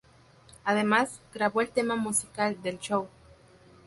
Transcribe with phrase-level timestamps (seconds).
[0.63, 3.07] Además, grabó el tema musical del show.